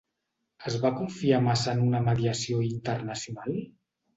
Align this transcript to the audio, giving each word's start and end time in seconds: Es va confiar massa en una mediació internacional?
Es 0.69 0.77
va 0.85 0.91
confiar 0.95 1.41
massa 1.49 1.75
en 1.75 1.83
una 1.91 2.01
mediació 2.09 2.65
internacional? 2.71 3.63